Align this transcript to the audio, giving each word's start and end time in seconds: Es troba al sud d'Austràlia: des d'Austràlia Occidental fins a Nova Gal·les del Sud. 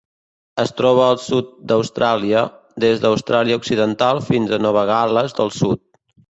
Es 0.61 0.71
troba 0.79 1.03
al 1.07 1.19
sud 1.25 1.51
d'Austràlia: 1.73 2.43
des 2.85 3.05
d'Austràlia 3.05 3.61
Occidental 3.63 4.25
fins 4.33 4.57
a 4.59 4.63
Nova 4.71 4.89
Gal·les 4.95 5.41
del 5.43 5.57
Sud. 5.63 5.87